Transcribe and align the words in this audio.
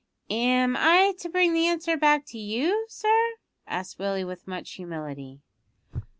"Am 0.31 0.75
I 0.75 1.13
to 1.19 1.29
bring 1.29 1.53
the 1.53 1.67
answer 1.67 1.95
back 1.95 2.25
to 2.29 2.39
you, 2.39 2.87
sir?" 2.89 3.33
asked 3.67 3.99
Willie 3.99 4.23
with 4.25 4.47
much 4.47 4.71
humility. 4.71 5.41